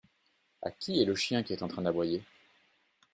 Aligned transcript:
À 0.63 0.71
qui 0.71 0.99
est 0.99 1.05
le 1.05 1.13
chien 1.13 1.43
qui 1.43 1.53
est 1.53 1.61
en 1.61 1.67
train 1.67 1.83
d’aboyer? 1.83 2.23